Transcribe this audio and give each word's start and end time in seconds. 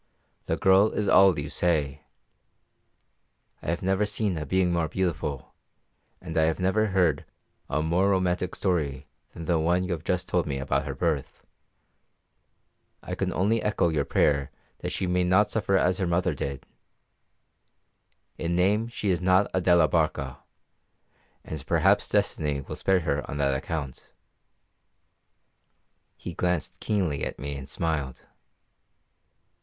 "The 0.47 0.57
girl 0.57 0.89
is 0.89 1.07
all 1.07 1.37
you 1.37 1.47
say; 1.47 2.01
I 3.61 3.69
have 3.69 3.83
never 3.83 4.03
seen 4.03 4.35
a 4.35 4.47
being 4.47 4.73
more 4.73 4.87
beautiful, 4.87 5.53
and 6.19 6.35
I 6.35 6.45
have 6.45 6.59
never 6.59 6.87
heard 6.87 7.23
a 7.69 7.83
more 7.83 8.09
romantic 8.09 8.55
story 8.55 9.05
than 9.33 9.45
the 9.45 9.59
one 9.59 9.83
you 9.83 9.91
have 9.91 10.03
just 10.03 10.27
told 10.27 10.47
me 10.47 10.57
about 10.57 10.85
her 10.87 10.95
birth. 10.95 11.45
I 13.03 13.13
can 13.13 13.31
only 13.31 13.61
echo 13.61 13.89
your 13.89 14.03
prayer 14.03 14.49
that 14.79 14.91
she 14.91 15.05
may 15.05 15.23
not 15.23 15.51
suffer 15.51 15.77
as 15.77 15.99
her 15.99 16.07
mother 16.07 16.33
did. 16.33 16.65
In 18.39 18.55
name 18.55 18.87
she 18.87 19.11
is 19.11 19.21
not 19.21 19.51
a 19.53 19.61
de 19.61 19.75
la 19.75 19.85
Barca, 19.85 20.39
and 21.43 21.63
perhaps 21.67 22.09
destiny 22.09 22.61
will 22.61 22.75
spare 22.75 23.01
her 23.01 23.21
on 23.29 23.37
that 23.37 23.53
account." 23.53 24.09
He 26.17 26.33
glanced 26.33 26.79
keenly 26.79 27.23
at 27.23 27.37
me 27.37 27.55
and 27.55 27.69
smiled. 27.69 28.25